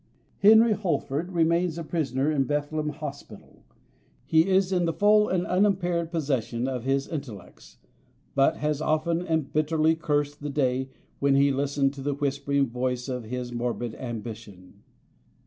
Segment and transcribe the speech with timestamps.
[0.39, 3.61] Henry Holford remains a prisoner in Bethlem Hospital.
[4.25, 7.77] He is in the full and unimpaired possession of his intellects,
[8.33, 13.07] but has often and bitterly cursed the day when he listened to the whispering voice
[13.07, 14.81] of his morbid ambition.